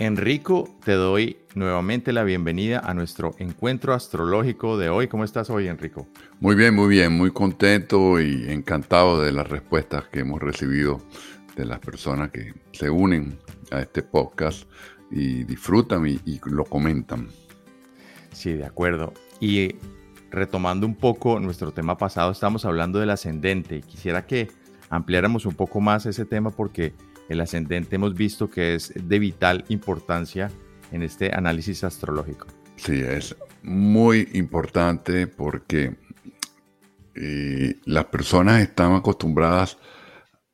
[0.00, 5.08] Enrico, te doy nuevamente la bienvenida a nuestro encuentro astrológico de hoy.
[5.08, 6.08] ¿Cómo estás hoy, Enrico?
[6.40, 11.02] Muy bien, muy bien, muy contento y encantado de las respuestas que hemos recibido
[11.54, 13.38] de las personas que se unen
[13.70, 14.66] a este podcast
[15.10, 17.28] y disfrutan y, y lo comentan.
[18.32, 19.12] Sí, de acuerdo.
[19.38, 19.74] Y
[20.30, 23.82] retomando un poco nuestro tema pasado, estamos hablando del ascendente.
[23.82, 24.48] Quisiera que
[24.88, 26.94] ampliáramos un poco más ese tema porque
[27.30, 30.50] el ascendente hemos visto que es de vital importancia
[30.90, 32.48] en este análisis astrológico.
[32.74, 35.96] Sí, es muy importante porque
[37.14, 39.78] eh, las personas están acostumbradas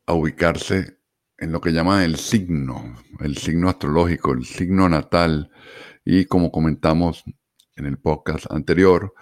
[0.05, 0.99] a ubicarse
[1.39, 5.49] en lo que llaman el signo, el signo astrológico, el signo natal.
[6.05, 7.23] Y como comentamos
[7.75, 9.15] en el podcast anterior,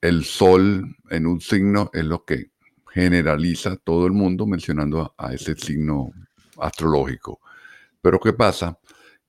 [0.00, 2.50] el sol en un signo es lo que
[2.92, 6.10] generaliza todo el mundo mencionando a, a ese signo
[6.60, 7.40] astrológico.
[8.00, 8.78] Pero ¿qué pasa?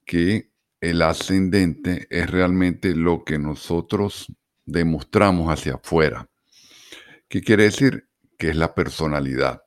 [0.06, 4.28] Que el ascendente es realmente lo que nosotros
[4.66, 6.28] demostramos hacia afuera.
[7.28, 8.08] ¿Qué quiere decir?
[8.38, 9.64] Que es la personalidad.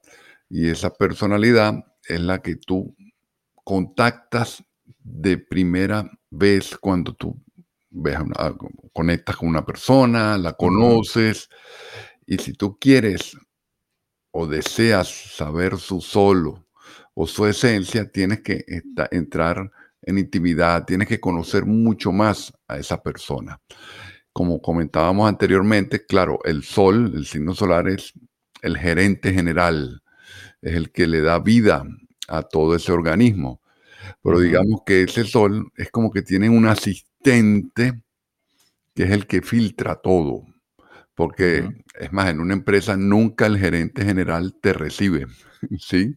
[0.48, 2.94] Y esa personalidad es la que tú
[3.62, 4.62] contactas
[4.98, 7.40] de primera vez cuando tú
[7.90, 8.54] ves una,
[8.92, 11.48] conectas con una persona, la conoces.
[12.26, 13.36] Y si tú quieres
[14.30, 16.66] o deseas saber su solo,
[17.14, 18.64] o su esencia, tienes que
[19.10, 19.70] entrar
[20.02, 23.60] en intimidad, tienes que conocer mucho más a esa persona.
[24.32, 28.12] Como comentábamos anteriormente, claro, el sol, el signo solar es
[28.62, 30.02] el gerente general,
[30.60, 31.84] es el que le da vida
[32.28, 33.60] a todo ese organismo.
[34.22, 38.02] Pero digamos que ese sol es como que tiene un asistente
[38.94, 40.44] que es el que filtra todo.
[41.14, 45.26] Porque, es más, en una empresa nunca el gerente general te recibe.
[45.78, 46.16] ¿sí?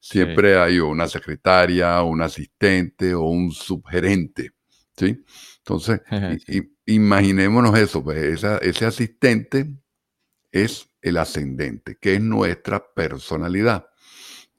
[0.00, 4.52] Siempre hay una secretaria, un asistente o un subgerente,
[4.96, 5.24] ¿sí?
[5.58, 6.00] Entonces,
[6.86, 9.74] imaginémonos eso, pues ese asistente
[10.52, 13.86] es el ascendente, que es nuestra personalidad,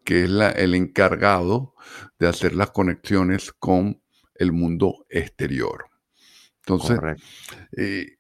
[0.04, 1.76] que es el encargado
[2.20, 4.02] de hacer las conexiones con
[4.36, 5.86] el mundo exterior.
[6.60, 7.00] Entonces,
[7.78, 8.18] eh,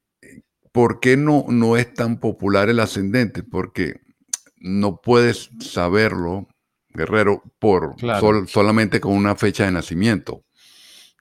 [0.75, 3.43] ¿por qué no, no es tan popular el ascendente?
[3.43, 4.01] Porque
[4.57, 6.49] no puedes saberlo,
[6.89, 7.95] Guerrero, por
[8.47, 10.43] solamente con una fecha de nacimiento.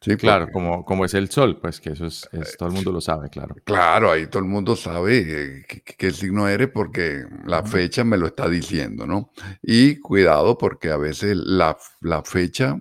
[0.00, 2.28] Sí, claro, como, como es el sol, pues que eso es,
[2.58, 3.54] todo el mundo lo sabe, claro.
[3.64, 5.64] Claro, ahí todo el mundo sabe
[5.96, 9.30] qué, signo eres porque la fecha me lo está diciendo, ¿no?
[9.62, 11.78] Y cuidado porque a veces la,
[12.24, 12.80] fecha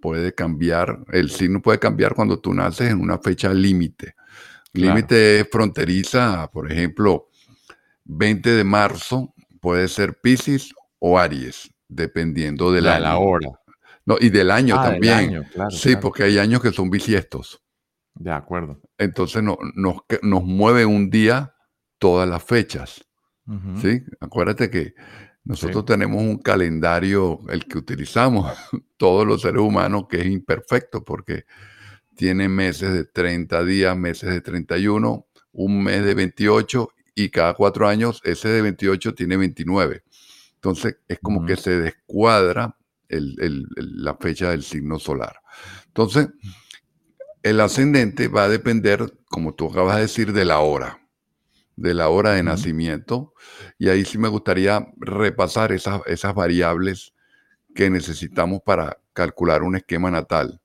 [0.00, 4.14] puede cambiar, el signo puede cambiar cuando tú naces en una fecha límite.
[4.74, 7.28] Límite es fronteriza, por ejemplo,
[8.04, 13.48] 20 de marzo puede ser Pisces o Aries, dependiendo de la, la hora.
[14.04, 15.46] No, y del año ah, también.
[15.70, 17.62] sí, porque hay años que son bisiestos.
[18.14, 18.80] De acuerdo.
[18.98, 21.54] Entonces no, nos, nos mueve un día
[21.98, 23.06] todas las fechas.
[23.80, 24.02] ¿Sí?
[24.20, 24.94] Acuérdate que
[25.44, 28.50] nosotros tenemos un calendario, el que utilizamos
[28.96, 31.44] todos los seres humanos, que es imperfecto porque
[32.16, 37.88] tiene meses de 30 días, meses de 31, un mes de 28 y cada cuatro
[37.88, 40.02] años ese de 28 tiene 29.
[40.54, 42.76] Entonces es como que se descuadra
[43.08, 45.36] la fecha del signo solar.
[45.86, 46.28] Entonces,
[47.42, 51.06] el ascendente va a depender, como tú acabas de decir, de la hora,
[51.76, 53.34] de la hora de nacimiento.
[53.78, 57.12] Y ahí sí me gustaría repasar esas, esas variables
[57.74, 60.60] que necesitamos para calcular un esquema natal.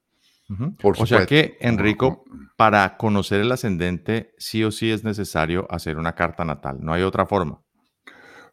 [0.81, 2.23] O sea que, Enrico,
[2.57, 6.77] para conocer el ascendente, sí o sí es necesario hacer una carta natal.
[6.81, 7.61] No hay otra forma.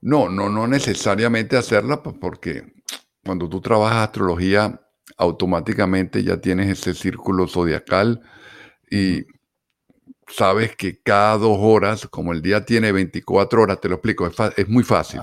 [0.01, 2.75] No, no, no necesariamente hacerla porque
[3.25, 4.81] cuando tú trabajas astrología,
[5.17, 8.21] automáticamente ya tienes ese círculo zodiacal
[8.91, 9.25] y
[10.29, 14.69] sabes que cada dos horas, como el día tiene 24 horas, te lo explico, es,
[14.69, 15.21] muy fácil.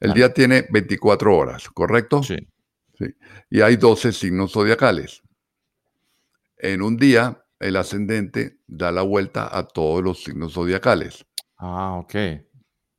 [0.00, 2.22] el día tiene 24 horas, ¿correcto?
[2.22, 2.36] Sí.
[2.98, 3.06] sí.
[3.50, 5.22] Y hay 12 signos zodiacales.
[6.58, 11.24] En un día, el ascendente da la vuelta a todos los signos zodiacales.
[11.58, 12.14] Ah, ok.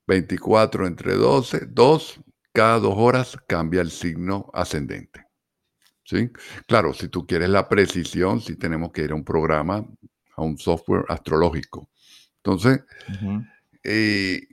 [0.07, 2.21] 24 entre 12, 2,
[2.53, 5.25] cada dos horas cambia el signo ascendente.
[6.03, 6.31] ¿Sí?
[6.67, 9.85] Claro, si tú quieres la precisión, sí tenemos que ir a un programa,
[10.35, 11.89] a un software astrológico.
[12.37, 12.85] Entonces,
[13.83, 14.47] eh,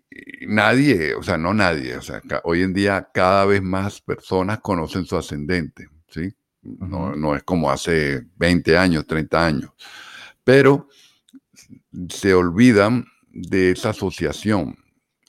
[0.49, 5.05] nadie, o sea, no nadie, o sea, hoy en día cada vez más personas conocen
[5.05, 6.35] su ascendente, ¿sí?
[6.65, 9.71] No, no, es como hace 20 años, 30 años,
[10.43, 10.89] pero
[12.09, 14.77] se olvidan de esa asociación.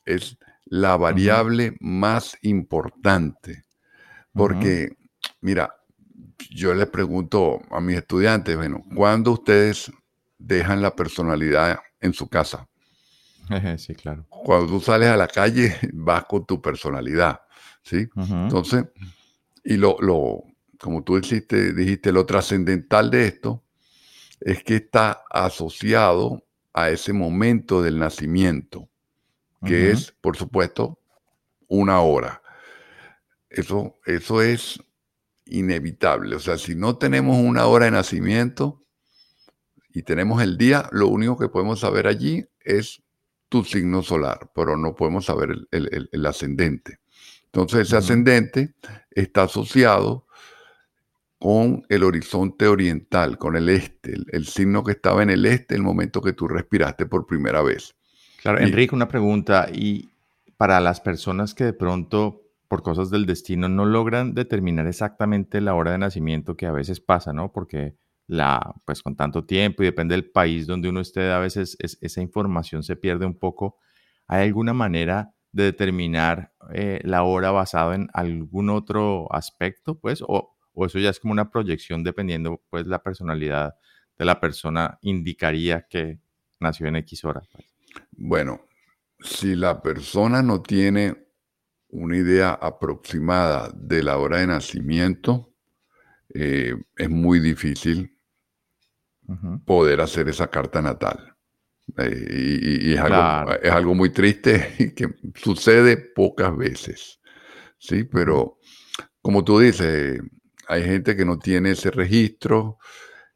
[0.05, 3.63] Es la variable más importante.
[4.33, 4.97] Porque,
[5.41, 5.73] mira,
[6.49, 9.91] yo les pregunto a mis estudiantes, bueno, ¿cuándo ustedes
[10.37, 12.67] dejan la personalidad en su casa?
[13.77, 14.25] Sí, claro.
[14.29, 17.41] Cuando tú sales a la calle, vas con tu personalidad,
[17.83, 18.07] ¿sí?
[18.15, 18.85] Entonces,
[19.63, 20.43] y lo, lo,
[20.79, 23.63] como tú dijiste, dijiste, lo trascendental de esto
[24.39, 26.43] es que está asociado
[26.73, 28.89] a ese momento del nacimiento,
[29.65, 30.99] que es, por supuesto,
[31.67, 32.41] una hora.
[33.49, 34.79] Eso, eso es
[35.45, 36.35] inevitable.
[36.35, 38.81] O sea, si no tenemos una hora de nacimiento
[39.93, 43.01] y tenemos el día, lo único que podemos saber allí es
[43.49, 46.99] tu signo solar, pero no podemos saber el, ascendente.
[47.45, 48.75] Entonces, ese ascendente
[49.11, 50.24] está asociado
[51.45, 55.83] con el horizonte oriental, con el este, el, signo que estaba en el este el
[55.83, 57.93] momento que tú respiraste por primera vez.
[58.41, 60.09] Claro, Enrique, una pregunta, y
[60.57, 65.75] para las personas que de pronto, por cosas del destino, no logran determinar exactamente la
[65.75, 67.51] hora de nacimiento, que a veces pasa, ¿no?
[67.51, 67.93] Porque
[68.25, 72.21] la, pues con tanto tiempo y depende del país donde uno esté, a veces esa
[72.21, 73.77] información se pierde un poco.
[74.25, 80.23] ¿Hay alguna manera de determinar eh, la hora basado en algún otro aspecto, pues?
[80.27, 83.75] O, o eso ya es como una proyección dependiendo pues la personalidad
[84.17, 86.19] de la persona indicaría que
[86.59, 87.41] nació en X hora.
[87.51, 87.65] Pues.
[88.11, 88.61] Bueno,
[89.19, 91.25] si la persona no tiene
[91.89, 95.53] una idea aproximada de la hora de nacimiento,
[96.33, 98.11] eh, es muy difícil
[99.65, 101.35] poder hacer esa carta natal.
[101.97, 107.19] Eh, y, es, algo, es, algo, muy triste y que sucede pocas veces.
[107.77, 108.59] Sí, pero
[109.21, 110.19] como tú dices,
[110.67, 112.77] hay gente que no tiene ese registro,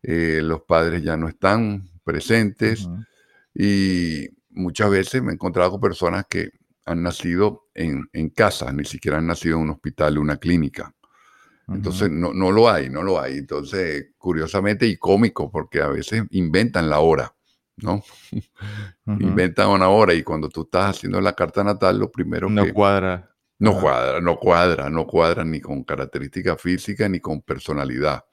[0.01, 2.87] eh, los padres ya no están presentes
[3.53, 6.51] y muchas veces me he encontrado con personas que
[6.85, 10.93] han nacido en, casa, ni siquiera han nacido en un hospital o una clínica.
[11.67, 13.37] Entonces no, no, lo hay, no lo hay.
[13.37, 17.35] Entonces, curiosamente y cómico, porque a veces inventan la hora,
[17.77, 18.03] ¿no?
[19.05, 23.29] inventan una hora y cuando tú estás haciendo la carta natal, lo primero no cuadra.
[23.59, 28.23] No cuadra, no cuadra, no cuadra ni con características físicas ni con personalidad.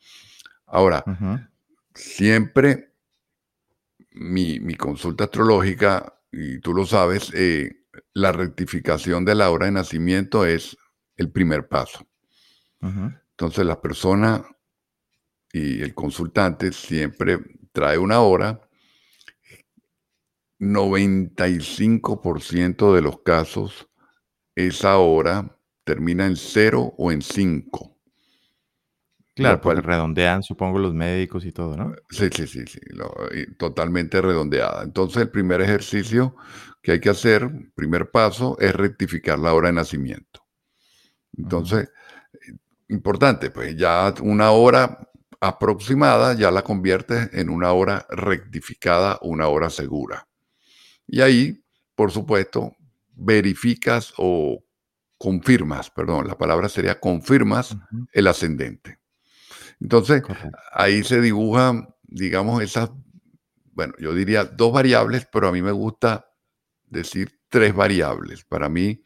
[0.67, 1.03] Ahora,
[1.95, 2.93] siempre
[4.13, 10.47] mi, consulta astrológica, y tú lo sabes, eh, la rectificación de la hora de nacimiento
[10.47, 10.77] es
[11.17, 12.07] el primer paso.
[12.81, 14.45] Entonces la persona
[15.53, 17.39] y el consultante siempre
[17.73, 18.61] trae una hora.
[20.59, 23.87] 95% de los casos
[24.57, 27.97] esa hora termina en cero o en cinco.
[29.35, 31.95] Claro, pues redondean, supongo, los médicos y todo, ¿no?
[32.09, 32.81] Sí, sí, sí, sí,
[33.59, 34.83] totalmente redondeada.
[34.83, 36.37] Entonces, el primer ejercicio
[36.83, 40.41] que hay que hacer, primer paso, es rectificar la hora de nacimiento.
[41.37, 41.91] Entonces,
[42.89, 45.07] importante, pues ya una hora
[45.39, 50.27] aproximada ya la conviertes en una hora rectificada, una hora segura.
[51.07, 51.63] Y ahí,
[51.95, 52.73] por supuesto,
[53.17, 54.63] verificas o
[55.19, 57.77] confirmas, perdón, la palabra sería confirmas
[58.13, 58.99] el ascendente.
[59.81, 60.23] Entonces,
[60.73, 62.91] ahí se dibujan, digamos, esas,
[63.73, 66.31] bueno, yo diría dos variables, pero a mí me gusta
[66.87, 68.45] decir tres variables.
[68.45, 69.03] Para mí,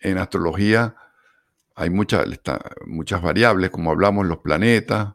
[0.00, 0.96] en astrología
[1.74, 2.26] hay muchas,
[2.86, 5.14] muchas variables, como hablamos, los planetas,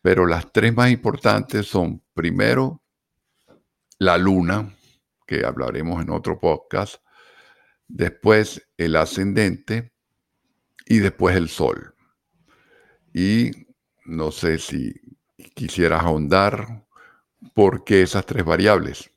[0.00, 2.82] pero las tres más importantes son, primero,
[3.98, 4.74] la luna,
[5.26, 7.02] que hablaremos en otro podcast,
[7.92, 9.92] después el ascendente
[10.86, 11.94] y después el sol.
[13.12, 13.50] Y
[14.04, 14.94] no sé si
[15.54, 16.86] quisieras ahondar
[17.54, 19.10] por qué esas tres variables.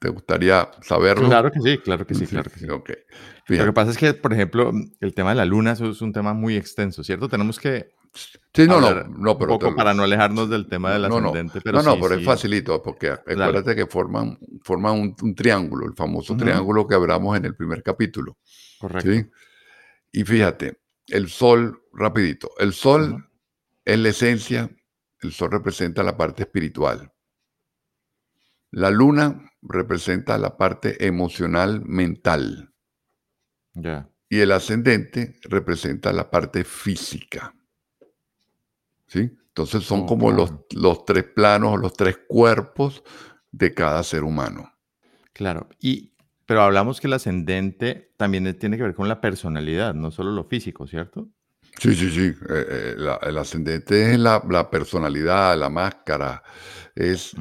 [0.00, 1.28] ¿Te gustaría saberlo?
[1.28, 2.66] Claro que sí, claro que sí, claro que sí.
[2.66, 6.14] Lo que pasa es que, por ejemplo, el tema de la luna eso es un
[6.14, 7.28] tema muy extenso, ¿cierto?
[7.28, 7.90] Tenemos que
[8.54, 11.58] Sí, no, no, no, pero un poco para no alejarnos del tema del ascendente.
[11.58, 15.94] No, pero no, no, pero es facilito, porque acuérdate que forman, forman un, triángulo, el
[15.94, 18.38] famoso triángulo que hablamos en el primer capítulo.
[18.78, 19.28] Correcto.
[20.12, 20.78] Y fíjate,
[21.08, 23.28] el sol, rapidito, el sol
[23.84, 24.70] es la esencia,
[25.20, 27.12] el sol representa la parte espiritual.
[28.70, 32.72] La luna representa la parte emocional, mental.
[33.72, 34.08] Ya.
[34.28, 37.52] Y el ascendente representa la parte física.
[39.14, 39.30] ¿Sí?
[39.48, 43.04] Entonces son como los, los tres planos, los tres cuerpos
[43.52, 44.72] de cada ser humano.
[45.32, 45.68] Claro.
[45.80, 46.14] Y
[46.46, 50.44] pero hablamos que el ascendente también tiene que ver con la personalidad, no solo lo
[50.44, 51.30] físico, ¿cierto?
[51.78, 52.34] Sí, sí, sí.
[52.48, 56.42] Eh, eh, el ascendente es la, personalidad, la máscara.
[56.94, 57.34] Es,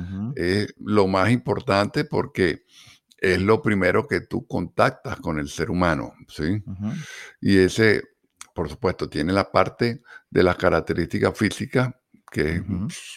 [0.79, 2.65] lo más importante porque
[3.17, 6.63] es lo primero que tú contactas con el ser humano, ¿sí?
[7.41, 8.03] Y ese,
[8.53, 11.93] por supuesto, tiene la parte de las características físicas
[12.33, 12.63] que es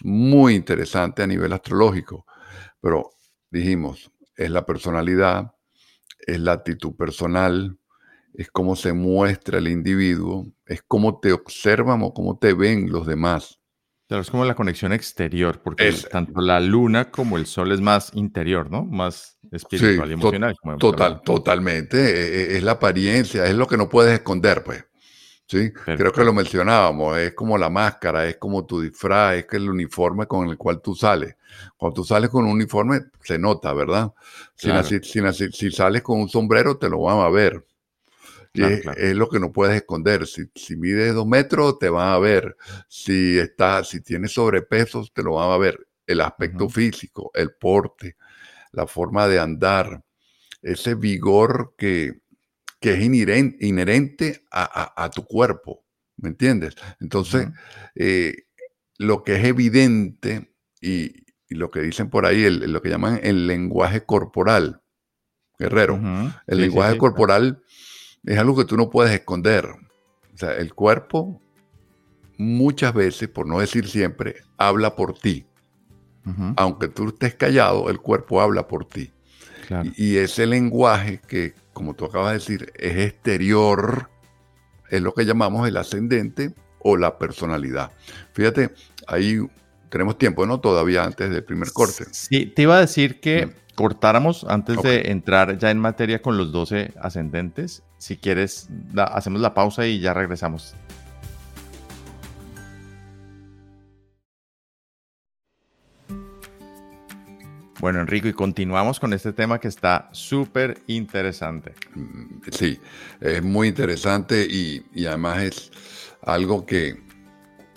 [0.02, 2.26] muy interesante a nivel astrológico.
[2.80, 3.10] Pero
[3.50, 5.54] dijimos, es la personalidad,
[6.18, 7.78] es la actitud personal,
[8.34, 13.06] es cómo se muestra el individuo, es cómo te observan o cómo te ven los
[13.06, 13.58] demás.
[14.06, 18.12] Claro, es como la conexión exterior, porque tanto la luna como el sol es más
[18.14, 18.84] interior, ¿no?
[18.84, 20.54] Más espiritual y emocional.
[20.78, 21.98] total, totalmente.
[21.98, 24.84] E, e, es, la apariencia, es lo que no puedes esconder, pues.
[25.48, 29.58] Sí, creo que lo mencionábamos, es como la máscara, es como tu disfraz, es que
[29.58, 31.36] el uniforme con el cual tú sales.
[31.76, 34.12] Cuando tú sales con un uniforme, se nota, ¿verdad?
[34.56, 37.64] Si, sales con un sombrero, te lo van a ver.
[38.54, 40.26] es, lo que no puedes esconder.
[40.26, 42.56] Si, si mides dos metros, te van a ver.
[42.88, 45.86] Si, está, si tienes sobrepeso, te lo van a ver.
[46.08, 48.16] El aspecto físico, el porte,
[48.72, 50.02] la forma de andar,
[50.60, 52.14] ese vigor que,
[52.86, 55.84] que es inherente, a, tu cuerpo,
[56.18, 56.76] ¿me entiendes?
[57.00, 57.48] Entonces,
[57.96, 58.44] eh,
[58.96, 64.04] lo que es evidente y, lo que dicen por ahí, lo que llaman el lenguaje
[64.04, 64.82] corporal,
[65.58, 66.00] guerrero,
[66.46, 67.60] el lenguaje corporal
[68.24, 69.66] es algo que tú no puedes esconder.
[69.66, 71.42] O sea, el cuerpo
[72.38, 75.44] muchas veces, por no decir siempre, habla por ti.
[76.56, 79.10] Aunque tú estés callado, el cuerpo habla por ti.
[79.96, 84.08] y, ese lenguaje que como tú acabas de decir, es exterior,
[84.88, 87.90] es lo que llamamos el ascendente o la personalidad.
[88.32, 88.72] Fíjate,
[89.06, 89.40] ahí
[89.90, 90.58] tenemos tiempo, ¿no?
[90.58, 92.06] Todavía antes del primer corte.
[92.12, 93.50] Sí, te iba a decir que mm.
[93.74, 97.82] cortáramos antes de entrar ya en materia con los 12 ascendentes.
[97.98, 100.74] Si quieres, hacemos la pausa y ya regresamos.
[107.78, 111.74] Bueno, Enrico, y continuamos con este tema que está súper interesante.
[111.94, 112.80] Mm, sí,
[113.20, 115.70] es muy interesante y, además es
[116.22, 117.02] algo que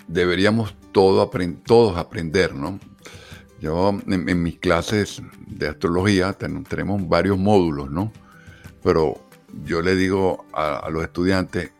[0.07, 2.79] deberíamos todos aprender, ¿no?
[3.59, 8.13] Yo en, mis clases de astrología tenemos varios módulos, ¿no?
[8.81, 9.21] Pero
[9.65, 11.73] yo le digo a los estudiantes,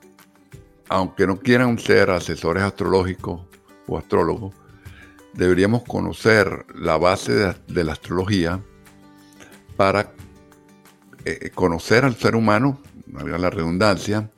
[0.89, 3.41] aunque no quieran ser asesores astrológicos
[3.87, 4.53] o astrólogos,
[5.39, 8.61] deberíamos conocer la base de, la astrología
[9.77, 10.13] para
[11.23, 14.29] eh, conocer al ser humano, la redundancia,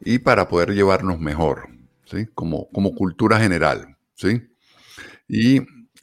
[0.00, 1.68] y para poder llevarnos mejor,
[2.06, 2.26] ¿sí?
[2.34, 3.98] como, como cultura general.
[4.14, 4.48] ¿sí?
[5.28, 5.60] Y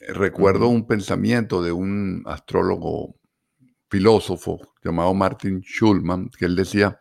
[0.08, 3.16] recuerdo un pensamiento de un astrólogo
[3.90, 7.00] filósofo llamado Martin Schulman, que él decía,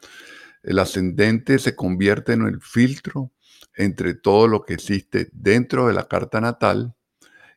[0.63, 3.31] el ascendente se convierte en el filtro
[3.75, 6.95] entre todo lo que existe dentro de la carta natal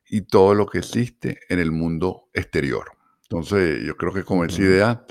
[0.08, 2.92] y todo lo que existe en el mundo exterior.
[3.22, 5.06] Entonces, yo creo que con esa idea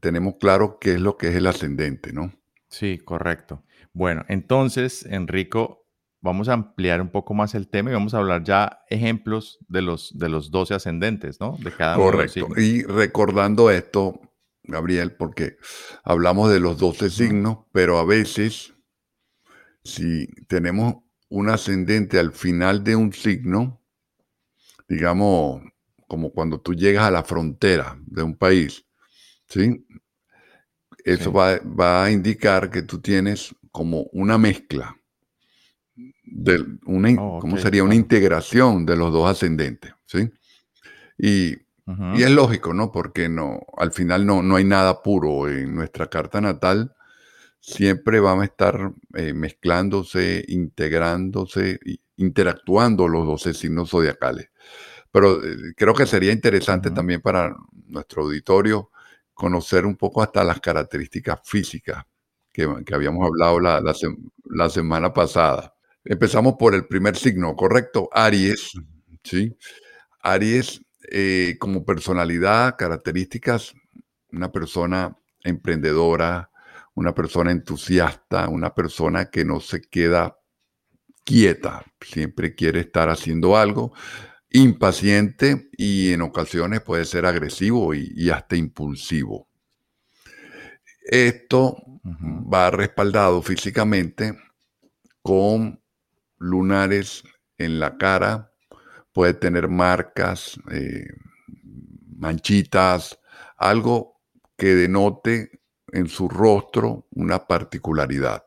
[0.00, 2.32] tenemos claro qué es lo que es el ascendente, ¿no?
[2.68, 3.64] Sí, correcto.
[3.92, 5.86] Bueno, entonces, Enrico,
[6.20, 9.82] vamos a ampliar un poco más el tema y vamos a hablar ya ejemplos de
[9.82, 11.56] los, de los 12 ascendentes, ¿no?
[11.58, 12.48] De cada Correcto.
[12.56, 14.20] y recordando esto,
[14.62, 15.56] Gabriel, porque
[16.04, 18.72] hablamos de los 12 signos, pero a veces,
[19.84, 20.96] si tenemos
[21.28, 23.81] un ascendente al final de un signo,
[24.92, 25.62] digamos,
[26.06, 28.84] como cuando tú llegas a la frontera de un país,
[29.48, 29.86] ¿sí?
[31.02, 34.94] Eso Va, a indicar que tú tienes como una mezcla,
[36.24, 37.82] de una, oh, ¿cómo sería?
[37.82, 40.30] Una integración de los dos ascendentes, ¿sí?
[41.16, 41.56] Y,
[42.16, 42.92] es lógico, ¿no?
[42.92, 46.94] Porque no, al final no, no hay nada puro en nuestra carta natal.
[47.60, 51.80] Siempre vamos a estar eh, mezclándose, integrándose,
[52.16, 54.51] interactuando los 12 signos zodiacales.
[55.12, 57.54] Pero eh, creo que sería interesante también para
[57.86, 58.90] nuestro auditorio
[59.34, 62.04] conocer un poco hasta las características físicas
[62.52, 65.74] que, habíamos hablado la, semana pasada.
[66.04, 68.08] Empezamos por el primer signo, ¿correcto?
[68.12, 68.72] Aries,
[69.22, 69.56] ¿sí?
[70.20, 73.74] Aries, eh, como personalidad, características,
[74.30, 76.50] una persona emprendedora,
[76.94, 80.38] una persona entusiasta, una persona que no se queda
[81.24, 83.92] quieta, siempre quiere estar haciendo algo,
[84.52, 89.48] impaciente y en ocasiones puede ser agresivo y, hasta impulsivo.
[91.04, 94.36] Esto va respaldado físicamente
[95.22, 95.80] con
[96.38, 97.24] lunares
[97.58, 98.52] en la cara,
[99.12, 101.06] puede tener marcas, eh,
[102.16, 103.18] manchitas,
[103.56, 104.20] algo
[104.56, 108.44] que denote en su rostro una particularidad.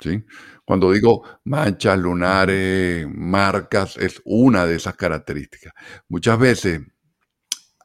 [0.00, 0.24] ¿sí?
[0.70, 5.72] Cuando digo manchas, lunares, marcas, es una de esas características.
[6.06, 6.82] Muchas veces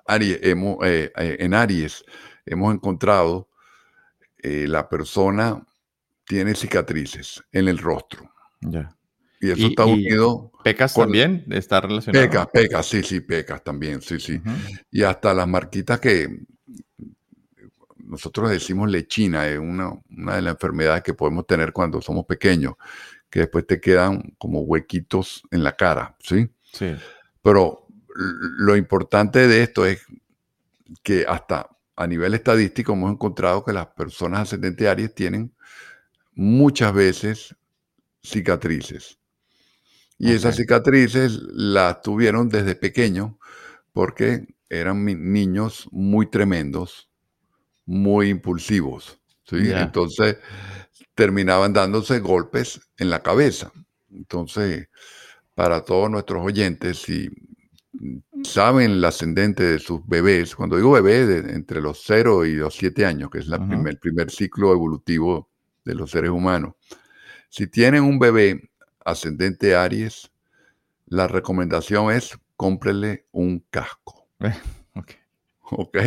[0.08, 2.06] hemos, eh, eh, en Aries
[2.46, 3.50] hemos encontrado
[4.38, 5.66] eh, la persona
[6.28, 8.32] tiene cicatrices en el rostro.
[9.42, 10.52] Y eso está unido.
[10.64, 11.44] ¿Pecas también?
[11.50, 12.24] ¿Está relacionado?
[12.24, 14.40] Pecas, pecas, sí, sí, pecas también, sí, sí.
[14.92, 16.30] Y hasta las marquitas que,
[18.06, 22.76] nosotros decimos lechina, es una, de las enfermedades que podemos tener cuando somos pequeños,
[23.30, 26.50] que después te quedan como huequitos en la cara, ¿sí?
[26.72, 26.96] Sí.
[27.42, 30.06] Pero lo importante de esto es
[31.04, 35.54] que hasta a nivel estadístico hemos encontrado que las personas ascendentes Aries tienen
[36.34, 37.56] muchas veces
[38.24, 39.20] cicatrices.
[40.18, 43.34] Y esas cicatrices las tuvieron desde pequeños
[43.92, 47.10] porque eran niños muy tremendos,
[47.86, 49.20] muy impulsivos.
[49.44, 49.72] ¿sí?
[49.72, 50.38] Entonces
[51.14, 53.72] terminaban dándose golpes en la cabeza.
[54.12, 54.90] Entonces,
[55.54, 57.30] para todos nuestros oyentes, si
[58.44, 63.06] saben el ascendente de sus bebés, cuando digo bebé, entre los 0 y los 7
[63.06, 65.50] años, que es la el primer ciclo evolutivo
[65.84, 66.76] de los seres humanos,
[67.50, 68.70] si tienen un bebé
[69.06, 70.32] ascendente Aries,
[71.06, 74.28] la recomendación es cómprele un casco.
[74.94, 75.12] ok.
[75.72, 75.98] Ok.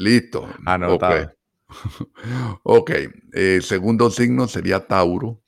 [0.00, 0.48] Listo.
[0.64, 1.32] Anotado.
[2.64, 2.90] Ok.
[3.32, 5.40] Eh, segundo signo sería Tauro.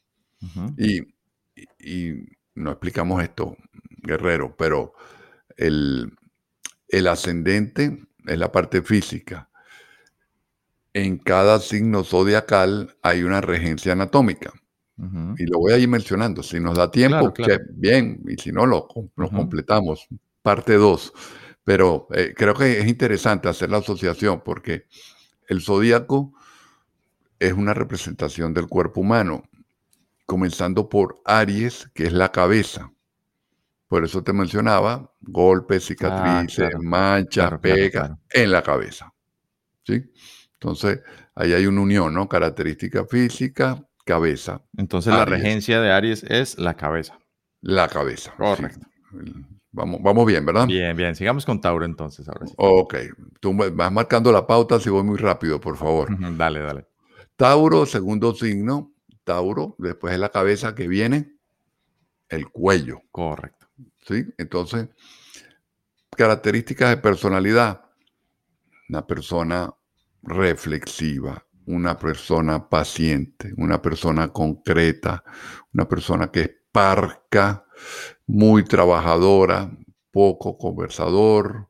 [0.79, 1.01] y,
[2.55, 3.57] no explicamos esto,
[4.03, 4.95] guerrero, pero
[5.57, 6.17] el,
[7.11, 9.51] ascendente es la parte física.
[10.93, 14.53] En cada signo zodiacal hay una regencia anatómica.
[15.38, 16.45] Y lo voy a ir mencionando.
[16.45, 17.35] Si nos da tiempo,
[17.73, 18.87] bien, y si no, lo,
[19.17, 20.07] completamos.
[20.43, 21.12] Parte 2.
[21.64, 24.87] Pero eh, creo que es interesante hacer la asociación porque
[25.48, 26.35] el zodíaco
[27.38, 29.44] es una representación del cuerpo humano,
[30.27, 32.92] comenzando por Aries, que es la cabeza.
[33.88, 39.12] Por eso te mencionaba golpes, ah, cicatrices, manchas, pegas en la cabeza.
[39.85, 40.03] ¿Sí?
[40.55, 41.01] Entonces,
[41.35, 42.29] ahí hay una unión, ¿no?
[42.29, 44.62] Característica física, cabeza.
[44.77, 47.18] Entonces, la regencia de Aries es la cabeza.
[47.61, 48.33] La cabeza.
[48.37, 48.87] Correcto.
[49.73, 50.67] Vamos, bien, ¿verdad?
[50.67, 51.15] Bien, bien.
[51.15, 52.29] Sigamos con Tauro entonces.
[52.29, 52.95] Ahora Ok.
[53.41, 56.09] Tú vas marcando la pauta si voy muy rápido, por favor.
[56.37, 56.87] dale, dale.
[57.37, 58.93] Tauro, segundo signo.
[59.25, 61.37] Tauro, después de la cabeza que viene
[62.29, 63.01] el cuello.
[63.11, 63.67] Correcto.
[64.07, 64.25] ¿Sí?
[64.37, 64.89] Entonces,
[66.11, 67.83] características de personalidad.
[68.91, 69.73] Una persona
[70.23, 75.25] reflexiva, una persona paciente, una persona concreta,
[75.73, 77.65] una persona que es parca,
[78.27, 79.71] muy trabajadora,
[80.11, 81.68] poco conversador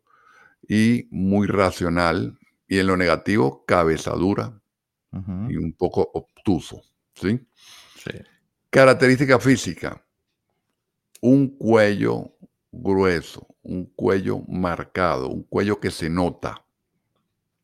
[0.68, 2.38] y muy racional.
[2.66, 4.58] Y en lo negativo, cabezadura
[5.48, 6.82] y un poco obtuso.
[7.14, 7.38] ¿sí?
[8.70, 10.02] Característica física.
[11.20, 12.32] Un cuello
[12.72, 16.64] grueso, un cuello marcado, un cuello que se nota.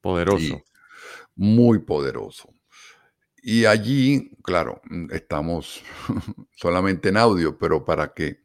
[0.00, 0.62] Poderoso.
[1.34, 2.52] muy poderoso.
[3.50, 5.82] Y allí, claro, estamos
[6.54, 8.42] solamente en audio, pero para que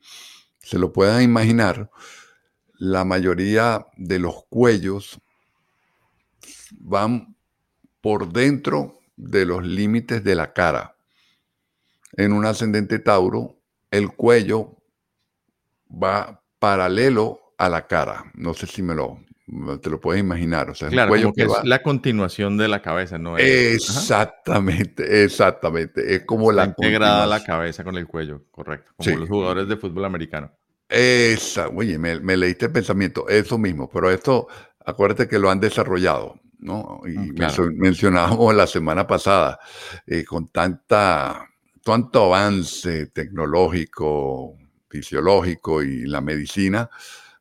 [0.59, 1.91] se lo puedan imaginar,
[2.75, 5.19] la mayoría de los cuellos
[6.79, 7.35] van
[7.99, 10.95] por dentro de los límites de la cara.
[12.13, 13.59] En un ascendente Tauro,
[13.91, 14.77] el cuello
[15.91, 18.31] va paralelo a la cara.
[18.35, 19.19] No sé si me lo,
[19.81, 20.69] te lo puedes imaginar.
[20.69, 23.37] O sea, claro, que, es la continuación de la cabeza, ¿no?
[23.37, 26.15] exactamente, exactamente.
[26.15, 28.91] Es como la integrada la cabeza con el cuello, correcto.
[28.95, 30.51] Como los jugadores de fútbol americano.
[30.87, 34.47] Esa, oye, me, leíste el pensamiento, eso mismo, pero esto,
[34.85, 37.01] acuérdate que lo han desarrollado, ¿no?
[37.05, 37.35] Y mm,
[37.75, 39.59] mencionábamos la semana pasada,
[40.05, 41.49] eh, con tanta,
[41.83, 44.55] tanto avance tecnológico,
[44.87, 46.89] fisiológico y la medicina,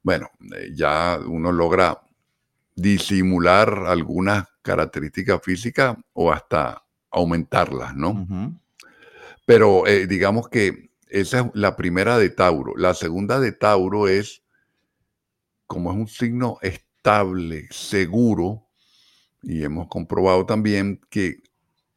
[0.03, 2.01] bueno, eh, ya uno logra
[2.75, 8.27] disimular algunas características físicas o hasta aumentarlas, ¿no?
[9.45, 12.75] Pero eh, digamos que esa es la primera de Tauro.
[12.77, 14.43] La segunda de Tauro es,
[15.67, 18.69] como es un signo estable, seguro,
[19.43, 21.43] y hemos comprobado también que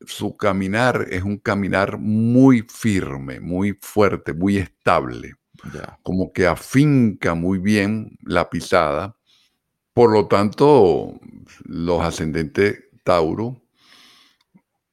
[0.01, 5.35] su caminar es un caminar muy firme, muy fuerte, muy estable,
[6.03, 9.17] Como que afinca muy bien la pisada.
[9.93, 11.19] Por lo tanto,
[11.63, 13.61] los ascendentes Tauro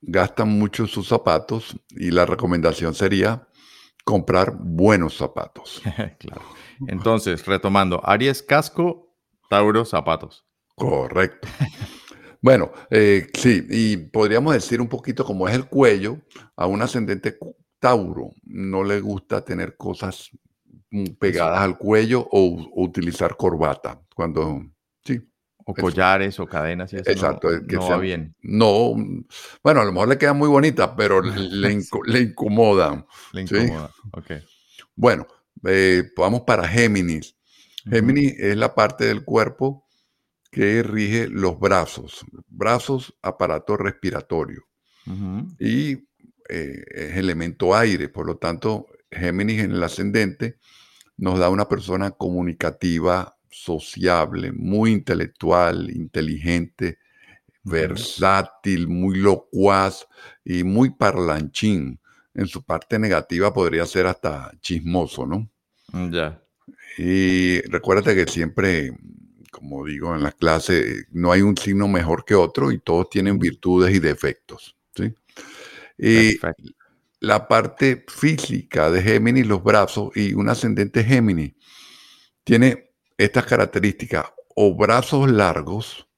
[0.00, 3.48] gastan mucho sus zapatos y la recomendación sería
[4.04, 5.82] comprar buenos zapatos.
[6.18, 6.42] claro.
[6.88, 9.14] Entonces, retomando, Aries casco,
[9.48, 10.44] Tauro zapatos.
[10.74, 11.48] Correcto.
[12.40, 16.18] Bueno, eh, sí, y podríamos decir un poquito como es el cuello,
[16.56, 17.38] a un ascendente
[17.78, 20.30] Tauro no le gusta tener cosas
[21.18, 24.00] pegadas al cuello o, utilizar corbata.
[24.14, 24.62] Cuando,
[25.04, 25.20] sí,
[25.64, 25.82] O Eso.
[25.82, 28.34] collares o cadenas y eso no- Exacto, es que no, va bien.
[28.42, 29.24] no, mm,
[29.62, 33.06] bueno, a lo mejor le quedan muy bonitas, pero le, le incomodan.
[33.32, 33.54] Le Sí.
[33.56, 33.90] incomoda.
[34.12, 34.30] Ok.
[34.96, 35.26] Bueno,
[35.66, 37.36] eh, vamos para Géminis.
[37.88, 39.86] Géminis es la parte del cuerpo
[40.50, 44.62] que rige los brazos, brazos, aparato respiratorio
[45.58, 45.92] y
[46.48, 50.58] eh, es elemento aire, por lo tanto, Géminis en el ascendente
[51.16, 56.98] nos da una persona comunicativa, sociable, muy intelectual, inteligente,
[57.64, 60.06] versátil, muy locuaz
[60.44, 62.00] y muy parlanchín.
[62.34, 65.48] En su parte negativa podría ser hasta chismoso, ¿no?
[65.92, 66.42] Mm, Ya.
[66.98, 68.92] Y recuérdate que siempre,
[69.50, 73.38] como digo en las clases, no hay un signo mejor que otro y todos tienen
[73.38, 74.76] virtudes y defectos.
[74.94, 75.14] ¿sí?
[75.98, 76.72] Y Perfecto.
[77.22, 81.54] La parte física de Géminis, los brazos y un ascendente Géminis,
[82.42, 86.08] tiene estas características, o brazos largos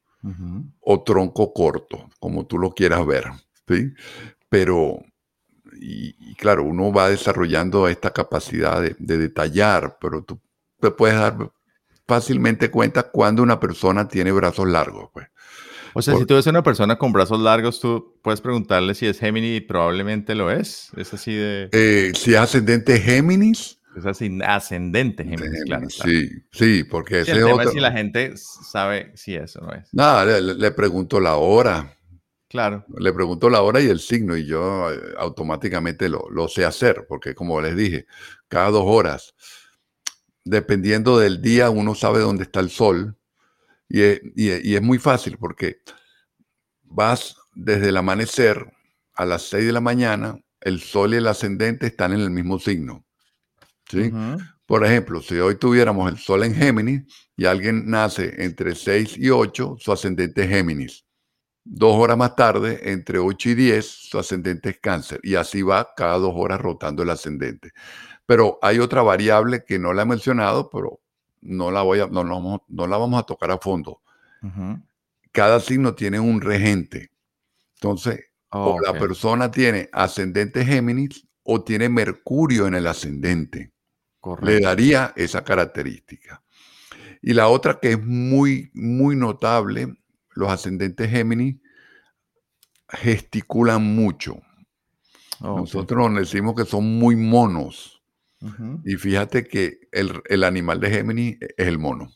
[0.80, 3.26] o tronco corto, como tú lo quieras ver.
[3.68, 3.92] ¿sí?
[4.48, 5.04] Pero,
[5.78, 10.40] y, y claro, uno va desarrollando esta capacidad de, de detallar, pero tú
[10.80, 11.52] te puedes dar
[12.06, 15.10] fácilmente cuenta cuando una persona tiene brazos largos.
[15.12, 15.28] Pues.
[15.94, 18.94] O sea, Por- si tú ves a una persona con brazos largos, tú puedes preguntarle
[18.94, 20.90] si es Gemini y probablemente lo es.
[20.96, 21.68] Es así de...
[21.72, 25.83] Eh, si es ascendente Géminis, Es así ascendente Géminis, claro.
[25.88, 26.11] Géminis, claro.
[26.11, 27.68] sí, sí, porque Sí, ese el es tema otro.
[27.68, 29.88] es si la gente sabe si eso no es.
[29.92, 31.96] Nada, le, le- le pregunto la hora,
[32.48, 32.85] Claro.
[32.98, 37.07] le pregunto la hora y el signo y yo eh, automáticamente lo, lo sé hacer,
[37.09, 38.07] porque como les dije,
[38.48, 39.35] cada dos horas,
[40.44, 43.16] dependiendo del día, uno sabe dónde está el sol
[43.88, 45.78] y es, y es- y es muy fácil porque
[46.82, 48.72] vas desde el amanecer
[49.14, 52.58] a las 6 de la mañana, el sol y el ascendente están en el mismo
[52.58, 53.04] signo.
[53.90, 54.10] ¿sí?
[54.66, 57.02] Por ejemplo, si hoy tuviéramos el Sol en Géminis
[57.36, 61.04] y alguien nace entre 6 y 8, su ascendente es Géminis.
[61.64, 65.20] Dos horas más tarde, entre 8 y 10, su ascendente es Cáncer.
[65.22, 67.72] Y así va cada dos horas rotando el ascendente.
[68.26, 71.00] Pero hay otra variable que no la he mencionado, pero
[71.44, 74.02] no la, voy a, no, la vamos- no la vamos a tocar a fondo.
[75.33, 77.11] Cada signo tiene un regente.
[77.76, 78.20] Entonces,
[78.57, 78.98] Oh, o la ok.
[79.00, 83.72] persona tiene ascendente Géminis o tiene Mercurio en el ascendente
[84.42, 86.40] le daría esa característica.
[87.20, 89.96] Y la otra que es muy, muy notable,
[90.37, 91.57] los ascendentes Géminis
[92.88, 94.37] gesticulan mucho.
[95.40, 95.59] Oh.
[95.59, 97.93] Nosotros nos decimos que son muy monos.
[98.85, 102.11] Y fíjate que el, el animal de Géminis es el mono.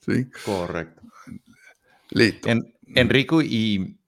[0.00, 0.26] ¿Sí?
[0.44, 1.02] Correcto.
[2.10, 2.48] Listo.
[2.48, 4.00] En- Enrico, y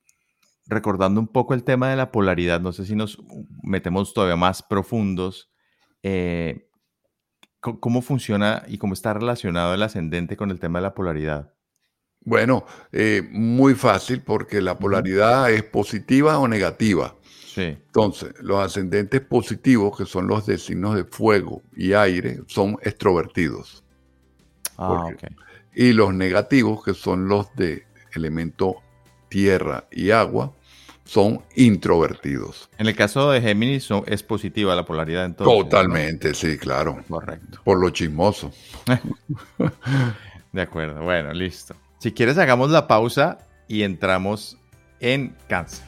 [0.66, 3.18] recordando un poco el tema de la polaridad, no sé si nos
[3.62, 5.50] metemos todavía más profundos.
[6.02, 6.68] eh,
[7.60, 11.54] ¿Cómo funciona y cómo está relacionado el ascendente con el tema de la polaridad?
[12.24, 17.16] Bueno, eh, muy fácil porque la polaridad es positiva o negativa.
[17.54, 17.62] Sí.
[17.62, 23.84] Entonces, los ascendentes positivos, que son los de signos de fuego y aire, son extrovertidos.
[24.78, 25.32] Ah, Porque- ok.
[25.74, 27.84] Y los negativos, que son los de
[28.14, 28.76] elemento
[29.28, 30.52] tierra y agua,
[31.04, 32.70] son introvertidos.
[32.78, 35.54] En el caso de Géminis es positiva la polaridad entonces.
[35.58, 35.64] ¿no?
[35.64, 37.02] Totalmente, sí, claro.
[37.08, 37.60] Correcto.
[37.64, 38.50] Por lo chismoso.
[40.52, 41.02] De acuerdo.
[41.02, 41.74] Bueno, listo.
[41.98, 43.38] Si quieres, hagamos la pausa
[43.68, 44.58] y entramos
[45.00, 45.84] en cáncer.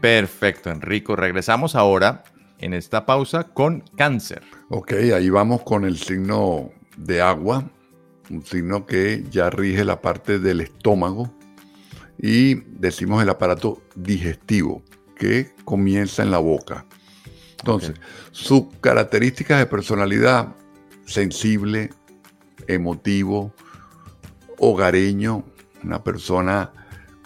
[0.00, 1.16] Perfecto, Enrico.
[1.16, 2.24] Regresamos ahora
[2.58, 4.42] en esta pausa con cáncer.
[4.68, 7.70] Ok, ahí vamos con el signo de agua,
[8.30, 11.32] un signo que ya rige la parte del estómago
[12.20, 14.82] y decimos el aparato digestivo,
[15.16, 16.84] que comienza en la boca.
[17.58, 17.94] Entonces,
[18.30, 20.54] sus características de personalidad,
[21.06, 21.90] sensible,
[22.66, 23.52] emotivo,
[24.58, 25.44] hogareño,
[25.82, 26.72] una persona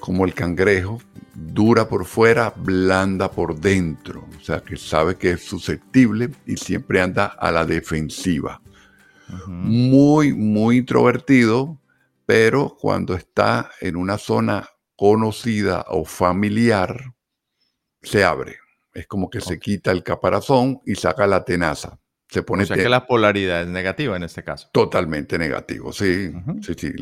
[0.02, 1.00] como el cangrejo,
[1.32, 4.26] dura por fuera, blanda por dentro.
[4.36, 8.60] O sea, que sabe que es susceptible y siempre anda a la defensiva.
[9.46, 11.78] Muy, muy introvertido,
[12.26, 17.14] pero cuando está en una zona conocida o familiar,
[18.02, 18.56] se abre.
[18.94, 22.00] Es como que se quita el caparazón y saca la tenaza.
[22.28, 24.68] Se pone o sea que la polaridad es negativa en este caso.
[24.72, 26.32] Totalmente negativo, sí.
[26.60, 26.92] Sí, sí.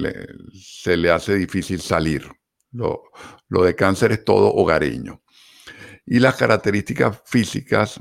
[0.53, 2.31] se le hace difícil salir.
[2.73, 3.03] Lo,
[3.49, 5.23] de cáncer es todo hogareño.
[6.07, 8.01] Y las características físicas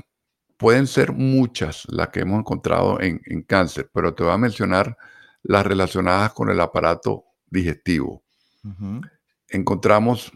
[0.56, 4.96] pueden ser muchas las que hemos encontrado en, cáncer, pero te voy a mencionar
[5.42, 8.22] las relacionadas con el aparato digestivo.
[9.48, 10.32] Encontramos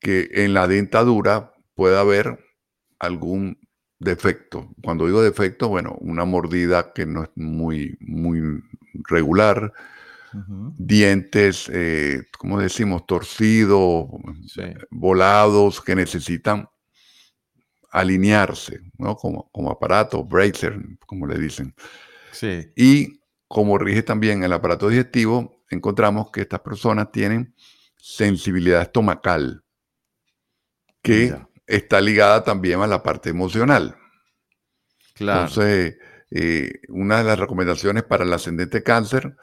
[0.00, 2.38] que en la dentadura puede haber
[2.98, 3.58] algún
[3.98, 4.68] defecto.
[4.82, 8.62] Cuando digo defecto, bueno, una mordida que no es muy, muy
[9.08, 9.72] regular,
[10.76, 14.06] dientes, eh, como decimos, torcidos,
[14.90, 16.68] volados, que necesitan
[17.90, 19.16] alinearse, ¿no?
[19.16, 21.74] Como, como aparato, bracer, como le dicen.
[22.32, 22.70] Sí.
[22.76, 27.54] Y como rige también el aparato digestivo, encontramos que estas personas tienen
[27.96, 29.64] sensibilidad estomacal,
[31.02, 31.34] que
[31.66, 33.96] está ligada también a la parte emocional.
[35.14, 35.48] Claro.
[35.48, 35.96] Entonces,
[36.30, 39.36] eh, una de las recomendaciones para el ascendente cáncer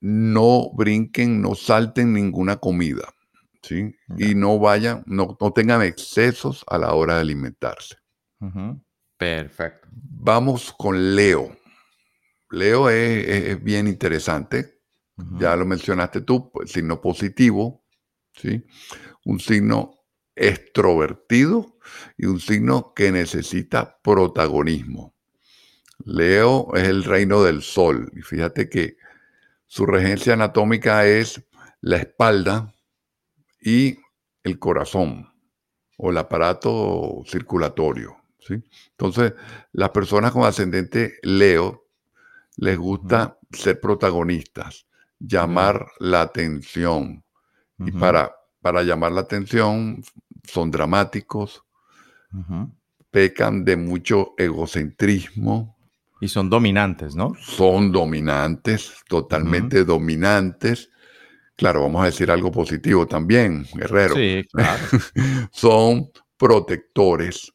[0.00, 3.14] no brinquen, no salten ninguna comida,
[3.62, 3.94] ¿sí?
[4.16, 7.96] Y no vayan, no, tengan excesos a la hora de alimentarse.
[9.16, 9.88] Perfecto.
[9.92, 11.56] Vamos con Leo.
[12.50, 14.80] Leo es, bien interesante.
[15.38, 17.84] Ya lo mencionaste tú, pues, signo positivo,
[18.34, 18.64] ¿sí?
[19.26, 20.00] Un signo
[20.34, 21.78] extrovertido
[22.16, 25.14] y un signo que necesita protagonismo.
[26.04, 28.10] Leo es el reino del sol.
[28.16, 28.96] Y fíjate que
[29.70, 31.40] su regencia anatómica es
[31.80, 32.74] la espalda
[33.62, 33.98] y
[34.42, 35.32] el corazón
[35.96, 38.16] o el aparato circulatorio.
[38.40, 38.64] ¿sí?
[38.90, 39.34] Entonces,
[39.70, 41.86] las personas con ascendente Leo
[42.56, 44.88] les gusta ser protagonistas,
[45.20, 47.24] llamar la atención.
[47.78, 50.02] Y para, para llamar la atención
[50.42, 51.62] son dramáticos,
[53.12, 55.78] pecan de mucho egocentrismo,
[56.20, 57.32] y son dominantes, ¿no?
[57.40, 60.90] Son dominantes, totalmente dominantes.
[61.56, 64.14] Claro, vamos a decir algo positivo también, Guerrero.
[64.14, 64.82] Sí, claro.
[65.52, 67.52] son protectores,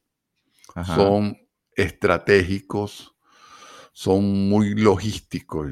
[0.96, 1.38] son
[1.76, 3.16] estratégicos,
[3.94, 5.68] son muy logísticos.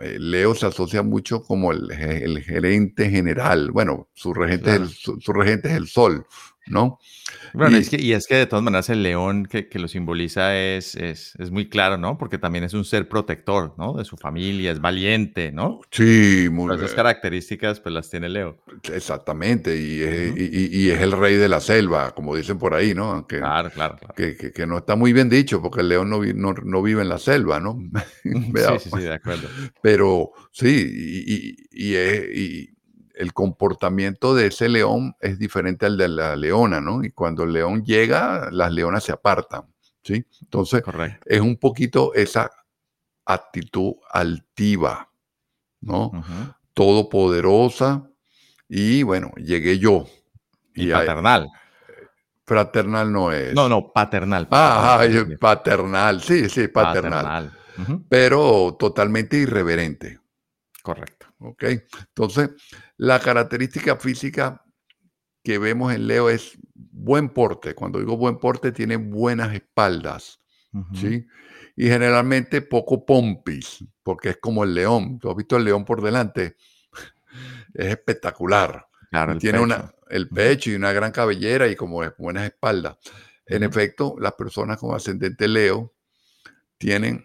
[0.00, 3.70] Eh, Leo se asocia mucho como el, gerente general.
[3.70, 6.26] Bueno, su regente, su regente es el sol,
[6.66, 6.98] ¿no?
[7.52, 10.56] Bueno, y, es que, y es que de todas maneras el león que, lo simboliza
[10.56, 12.18] es, es, muy claro, ¿no?
[12.18, 13.94] Porque también es un ser protector, ¿no?
[13.94, 15.80] De su familia, es valiente, ¿no?
[15.90, 18.58] Sí, muy Esas características pues las tiene Leo.
[18.92, 23.26] Exactamente, y es, el rey de la selva, como dicen por ahí, ¿no?
[23.26, 23.98] claro, claro.
[24.16, 26.20] Que, no está muy bien dicho, porque el león no,
[26.52, 27.78] no, vive en la selva, ¿no?
[28.22, 28.32] sí,
[28.80, 29.48] sí, sí, de acuerdo.
[29.82, 32.73] Pero sí, y, y
[33.14, 37.04] el comportamiento de ese león es diferente al de la leona, ¿no?
[37.04, 39.62] Y cuando el león llega, las leonas se apartan,
[40.02, 40.26] ¿sí?
[40.42, 40.82] Entonces,
[41.24, 42.50] es un poquito esa
[43.24, 45.10] actitud altiva,
[45.80, 46.10] ¿no?
[46.74, 48.10] Todopoderosa
[48.68, 50.06] y bueno, llegué yo.
[50.74, 51.48] Y, paternal.
[52.44, 53.54] fraternal no es.
[53.54, 54.48] No, no, paternal.
[54.50, 55.04] Ah,
[55.38, 57.52] paternal, sí, sí, paternal.
[58.08, 60.20] Pero totalmente irreverente.
[60.82, 61.23] Correcto.
[61.44, 61.64] ¿Ok?
[62.08, 62.50] Entonces,
[62.96, 64.64] la característica física
[65.42, 67.74] que vemos en Leo es buen porte.
[67.74, 70.40] Cuando digo buen porte, tiene buenas espaldas,
[70.94, 71.26] ¿sí?
[71.76, 75.18] Y generalmente poco pompis, porque es como el león.
[75.18, 76.56] Tú has visto el león por delante.
[77.74, 78.86] Es espectacular.
[79.10, 82.96] Claro, tiene Una, el pecho y una gran cabellera y como buenas espaldas.
[83.46, 85.92] En efecto, las personas con ascendente Leo
[86.78, 87.24] tienen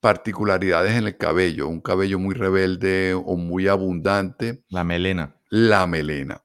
[0.00, 4.64] particularidades en el cabello, un cabello muy rebelde o muy abundante.
[4.68, 5.36] La melena.
[5.50, 6.42] La melena.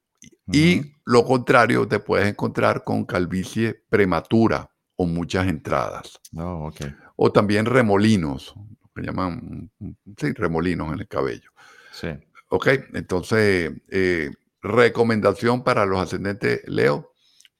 [0.52, 6.20] Y lo contrario, te puedes encontrar con calvicie prematura o muchas entradas.
[6.36, 6.94] Oh, okay.
[7.15, 8.54] O también remolinos,
[8.96, 9.72] que llaman,
[10.18, 11.50] sí, remolinos en el cabello.
[11.91, 12.10] Sí.
[12.50, 17.13] Ok, entonces, eh, recomendación para los ascendentes Leo,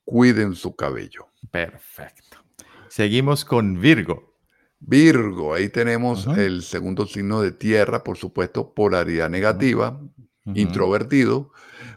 [0.04, 1.28] cuiden su cabello.
[1.52, 2.38] Perfecto.
[2.88, 4.35] Seguimos con Virgo.
[4.80, 10.00] Virgo, ahí tenemos el segundo signo de tierra, por supuesto, polaridad negativa,
[10.54, 11.52] introvertido.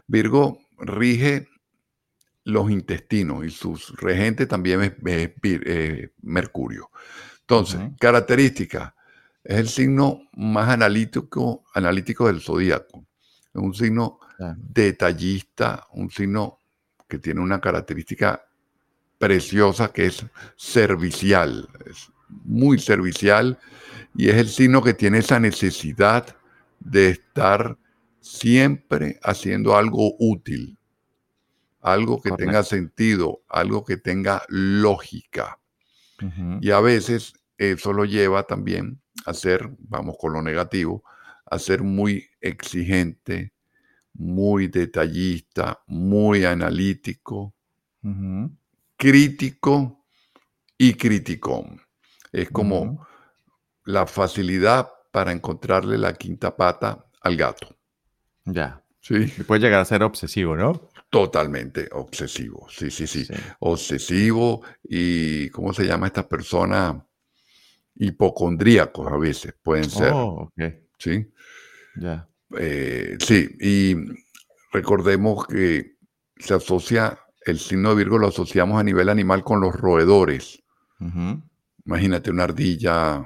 [0.07, 1.47] Virgo rige
[2.45, 4.93] los intestinos y sus regentes también es,
[5.43, 6.89] eh, Mercurio.
[7.41, 8.93] Entonces, características.
[9.43, 13.05] Es el signo más analítico, analítico del zodíaco.
[13.53, 14.19] Es un signo
[14.57, 16.59] detallista, un signo
[17.07, 18.45] que tiene una característica
[19.17, 21.67] preciosa que es servicial.
[21.85, 23.57] Es muy servicial
[24.15, 26.35] y es el signo que tiene esa necesidad
[26.79, 27.77] de estar
[28.21, 30.77] siempre haciendo algo útil,
[31.81, 35.59] algo que tenga sentido, algo que tenga lógica.
[36.61, 41.03] Y a veces eso lo lleva también a ser, vamos con lo negativo,
[41.45, 43.53] a ser muy exigente,
[44.13, 47.53] muy detallista, muy analítico,
[48.97, 50.05] crítico
[50.77, 51.81] y criticón.
[52.31, 53.07] Es como
[53.85, 57.75] la facilidad para encontrarle la quinta pata al gato.
[58.45, 58.83] Ya.
[59.01, 59.25] Sí.
[59.47, 60.89] puede llegar a ser obsesivo, ¿no?
[61.09, 63.25] Totalmente obsesivo, sí, sí, sí,
[63.59, 67.03] Obsesivo y, ¿cómo se llama esta persona?
[67.95, 70.13] Hipocondríacos a veces pueden ser.
[70.13, 70.61] Oh, ok.
[70.99, 71.27] Sí.
[71.95, 72.27] Ya.
[72.57, 73.95] Eh, sí, y
[74.71, 75.95] recordemos que
[76.37, 80.61] se asocia, el signo de Virgo lo asociamos a nivel animal con los roedores.
[81.85, 83.23] Imagínate una ardilla,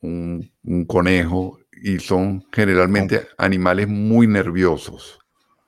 [0.00, 0.50] un,
[0.86, 5.18] conejo, y son generalmente animales muy nerviosos.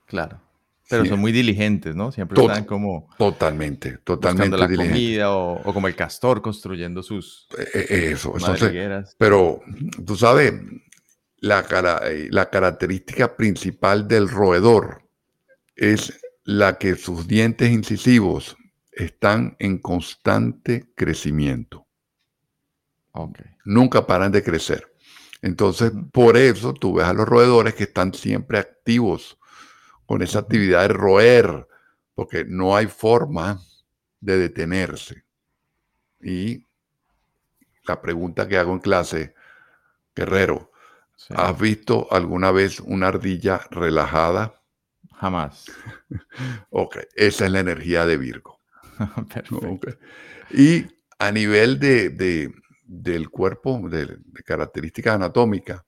[0.06, 0.40] Claro.
[0.88, 2.12] Pero son muy diligentes, ¿no?
[2.12, 3.08] Siempre están como...
[3.16, 7.48] Totalmente, totalmente la comida o, como el castor construyendo sus...
[7.58, 8.34] E, e, eso,
[9.18, 9.62] pero
[10.06, 10.52] tú sabes,
[11.38, 11.64] la,
[12.30, 15.02] la característica principal del roedor
[15.74, 16.12] es
[16.44, 18.56] la que sus dientes incisivos
[18.92, 21.83] están en constante crecimiento.
[23.64, 24.92] Nunca paran de crecer.
[25.40, 29.38] Entonces, por eso tú ves a los roedores que están siempre activos
[30.06, 31.68] con esa actividad de roer,
[32.14, 33.60] porque no hay forma
[34.20, 35.24] de detenerse.
[36.20, 36.66] Y
[37.86, 39.34] la pregunta que hago en clase,
[40.14, 40.72] Guerrero,
[41.30, 44.62] ¿has visto alguna vez una ardilla relajada?
[45.12, 45.66] Jamás.
[46.70, 48.60] ok, esa es la energía de Virgo.
[50.50, 50.86] Y
[51.18, 52.52] a nivel de,
[52.84, 55.82] del cuerpo, de, características anatómicas,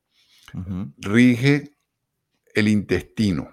[0.98, 1.76] rige
[2.54, 3.50] el intestino.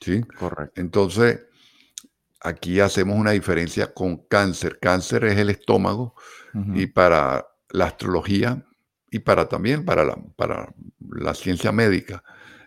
[0.00, 0.22] ¿sí?
[0.22, 0.80] Correcto.
[0.80, 1.40] Entonces,
[2.40, 4.78] aquí hacemos una diferencia con cáncer.
[4.80, 6.14] Cáncer es el estómago
[6.74, 8.66] y para la astrología
[9.10, 10.74] y para también para la, para
[11.10, 12.22] la ciencia médica,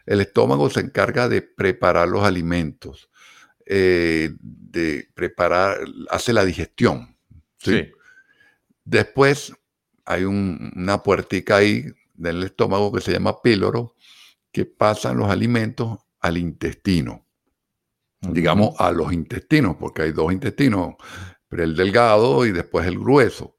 [0.06, 3.10] el estómago se encarga de preparar los alimentos,
[3.66, 5.80] eh, de preparar,
[6.10, 7.18] hace la digestión.
[7.58, 7.92] ¿sí?
[8.84, 9.54] Después
[10.06, 13.96] hay una puertica ahí del estómago que se llama píloro,
[14.52, 17.26] que pasan los alimentos al intestino.
[18.22, 20.96] Digamos a los intestinos, porque hay dos intestinos,
[21.48, 23.58] pero el delgado y después el grueso.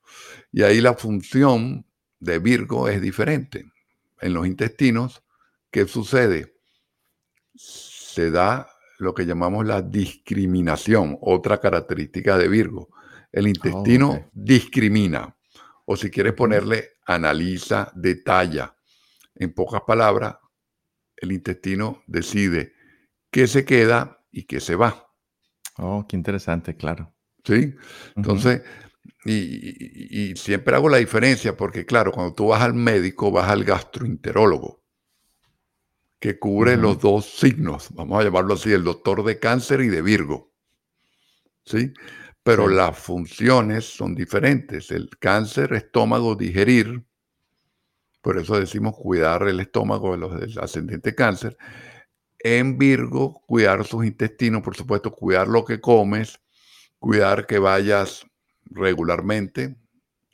[0.50, 1.86] Y ahí la función
[2.18, 3.66] de Virgo es diferente.
[4.20, 5.22] En los intestinos,
[5.70, 6.56] ¿qué sucede?
[7.54, 12.88] Se da lo que llamamos la discriminación, otra característica de Virgo.
[13.30, 15.35] El intestino discrimina,
[15.86, 18.76] o si quieres ponerle, analiza, detalla.
[19.34, 20.36] En pocas palabras,
[21.16, 22.74] el intestino decide
[23.30, 25.08] qué se queda y qué se va.
[25.78, 27.14] Oh, qué interesante, claro.
[27.44, 27.74] Sí,
[28.16, 28.62] entonces,
[29.24, 34.82] y, siempre hago la diferencia porque, claro, cuando tú vas al médico, vas al gastroenterólogo,
[36.18, 40.02] que cubre los dos signos, vamos a llamarlo así, el doctor de cáncer y de
[40.02, 40.52] Virgo.
[41.64, 41.92] ¿Sí?
[42.46, 44.92] Pero las funciones son diferentes.
[44.92, 47.04] El cáncer, estómago, digerir,
[48.22, 51.56] por eso decimos cuidar el estómago de los del ascendente cáncer.
[52.38, 56.40] En Virgo, cuidar sus intestinos, por supuesto, cuidar lo que comes,
[57.00, 58.24] cuidar que vayas
[58.64, 59.76] regularmente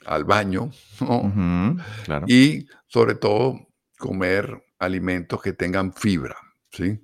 [0.04, 0.70] al baño
[2.26, 6.36] y sobre todo comer alimentos que tengan fibra,
[6.70, 7.00] ¿sí?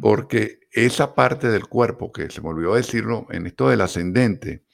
[0.00, 4.64] Porque esa parte del cuerpo, que se me olvidó decirlo en esto del ascendente,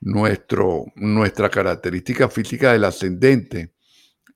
[0.00, 3.74] nuestro, nuestra característica física del ascendente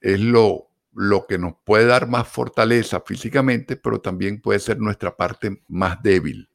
[0.00, 5.16] es lo, lo que nos puede dar más fortaleza físicamente, pero también puede ser nuestra
[5.16, 6.48] parte más débil.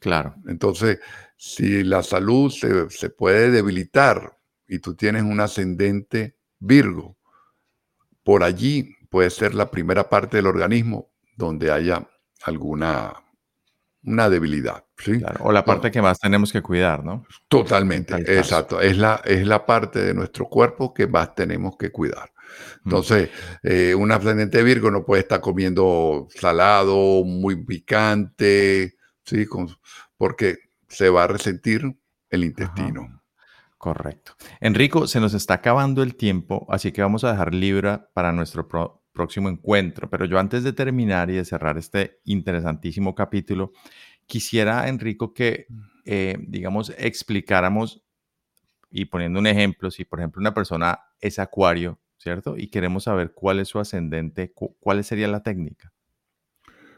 [0.00, 0.34] Claro.
[0.46, 0.98] Entonces,
[1.36, 7.16] si la salud se, puede debilitar y tú tienes un ascendente Virgo,
[8.22, 12.06] por allí puede ser la primera parte del organismo donde haya
[12.42, 13.14] alguna
[14.02, 14.84] una debilidad.
[14.98, 15.20] ¿sí?
[15.40, 17.24] o la parte que más tenemos que cuidar, ¿no?
[17.48, 18.80] Totalmente, exacto.
[18.80, 22.30] Es la, es la parte de nuestro cuerpo que más tenemos que cuidar.
[22.84, 23.30] Entonces,
[23.62, 29.46] eh, un ascendente Virgo no puede estar comiendo salado, muy picante, ¿sí?
[29.46, 29.68] Con,
[30.16, 31.96] porque se va a resentir
[32.28, 33.22] el intestino.
[33.78, 34.32] Correcto.
[34.60, 38.68] Enrico, se nos está acabando el tiempo, así que vamos a dejar Libra para nuestro
[39.20, 40.08] próximo encuentro.
[40.08, 43.72] Pero yo antes de terminar y de cerrar este interesantísimo capítulo,
[44.26, 45.66] quisiera, Enrico, que,
[46.06, 48.02] eh, digamos, explicáramos
[48.90, 52.56] y poniendo un ejemplo, si por ejemplo una persona es acuario, ¿cierto?
[52.56, 55.92] Y queremos saber cuál es su ascendente, ¿cuál sería la técnica?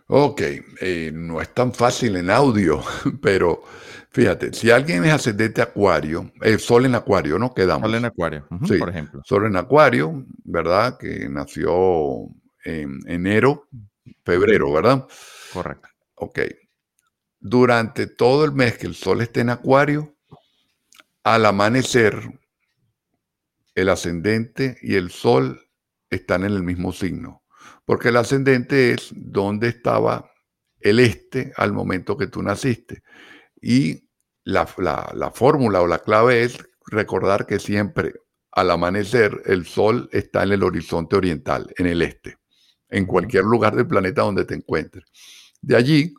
[0.09, 0.43] Ok,
[0.81, 2.83] eh, no es tan fácil en audio,
[3.23, 3.63] pero
[4.11, 7.55] fíjate, si alguien es ascendente acuario, el sol en acuario, ¿no?
[7.55, 7.89] Quedamos.
[7.89, 8.47] Sol en acuario,
[8.79, 9.23] por ejemplo.
[9.25, 10.99] Sol en acuario, ¿verdad?
[10.99, 12.29] Que nació
[12.65, 13.69] en enero,
[14.25, 15.07] febrero, ¿verdad?
[15.53, 15.89] Correcto.
[16.15, 16.41] Ok.
[17.41, 20.15] Durante todo el mes que el sol esté en acuario,
[21.25, 22.21] al amanecer,
[23.75, 25.61] el ascendente y el sol
[26.11, 27.42] están en el mismo signo,
[27.93, 30.33] porque el ascendente es donde estaba
[30.81, 33.03] el este al momento que tú naciste.
[33.61, 34.09] Y
[34.45, 34.67] la,
[35.35, 38.15] fórmula o la clave es recordar que siempre
[38.51, 42.39] al amanecer el sol está en el horizonte oriental, en el este,
[42.89, 45.05] en cualquier lugar del planeta donde te encuentres.
[45.61, 46.15] De allí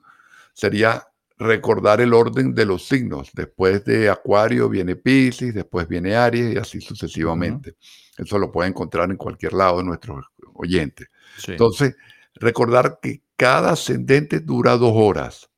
[0.54, 1.08] sería
[1.40, 3.32] recordar el orden de los signos.
[3.34, 7.78] Después de Acuario viene Pisces, después viene Aries y así sucesivamente.
[8.16, 10.24] Eso lo puede encontrar en cualquier lado de nuestros
[10.64, 11.07] oyentes.
[11.47, 11.95] Entonces,
[12.36, 15.49] recordar que cada ascendente dura dos horas.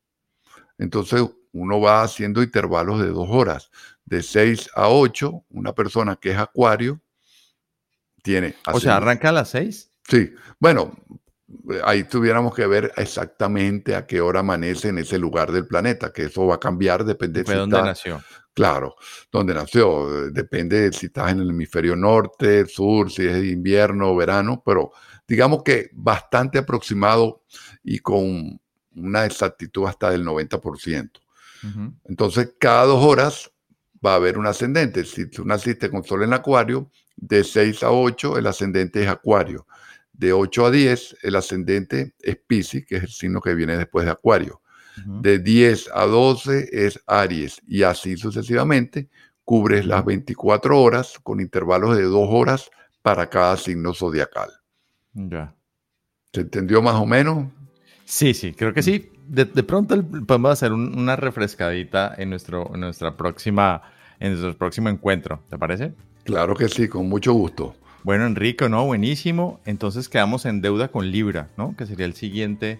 [0.78, 3.72] Entonces, uno va haciendo intervalos de dos horas.
[4.04, 7.00] De seis a ocho, una persona que es Acuario
[8.22, 8.56] tiene...
[8.72, 9.92] O sea, arranca a las seis.
[10.08, 10.32] Sí.
[10.60, 10.96] Bueno,
[11.84, 16.24] ahí tuviéramos que ver exactamente a qué hora amanece en ese lugar del planeta, que
[16.24, 18.22] eso va a cambiar, depende de dónde nació.
[18.56, 18.96] Claro,
[19.30, 24.16] dónde nació, depende de si estás en el hemisferio norte, sur, si es invierno o
[24.16, 24.94] verano, pero
[25.28, 27.44] digamos que bastante aproximado
[27.84, 28.58] y con
[28.96, 31.12] una exactitud hasta del 90%.
[32.06, 33.52] Entonces, cada dos horas
[34.06, 35.04] va a haber un ascendente.
[35.04, 39.68] Si tú naciste con sol en acuario, de 6 a 8 el ascendente es acuario.
[40.14, 44.06] De 8 a 10, el ascendente es Pisces, que es el signo que viene después
[44.06, 44.62] de Acuario.
[45.06, 49.10] De 10 a 12 es Aries y así sucesivamente
[49.44, 52.70] cubres las 24 horas con intervalos de 2 horas
[53.02, 54.50] para cada signo zodiacal.
[55.14, 55.54] Ya.
[56.34, 57.48] ¿Se entendió más o menos?
[58.04, 59.12] Sí, sí, creo que sí.
[59.28, 63.82] De, pronto podemos hacer una refrescadita en nuestro, en nuestra próxima,
[64.20, 65.94] en nuestro próximo encuentro, ¿te parece?
[66.24, 67.76] Claro que sí, con mucho gusto.
[68.04, 68.86] Bueno, Enrico, ¿no?
[68.86, 69.60] Buenísimo.
[69.66, 71.76] Entonces quedamos en deuda con Libra, ¿no?
[71.76, 72.80] Que sería el siguiente.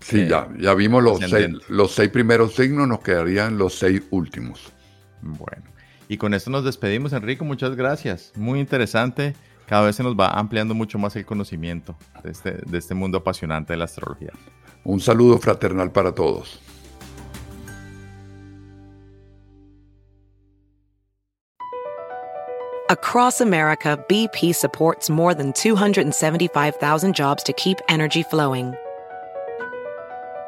[0.00, 4.02] Sí, eh, ya, ya vimos los seis, los seis primeros signos, nos quedarían los seis
[4.10, 4.72] últimos.
[5.20, 5.64] Bueno,
[6.08, 7.44] y con esto nos despedimos, Enrico.
[7.44, 8.32] Muchas gracias.
[8.36, 9.34] Muy interesante.
[9.66, 13.18] Cada vez se nos va ampliando mucho más el conocimiento de este, de este mundo
[13.18, 14.32] apasionante de la astrología.
[14.84, 16.60] Un saludo fraternal para todos.
[22.90, 28.76] Across America, BP supports more than 275,000 jobs to keep energy flowing.